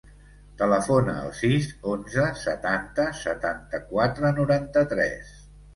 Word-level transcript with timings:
Telefona 0.61 1.13
al 1.25 1.29
sis, 1.41 1.69
onze, 1.93 2.25
setanta, 2.47 3.07
setanta-quatre, 3.23 4.35
noranta-tres. 4.43 5.35